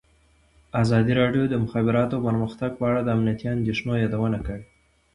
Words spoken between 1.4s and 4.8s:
د د مخابراتو پرمختګ په اړه د امنیتي اندېښنو یادونه کړې.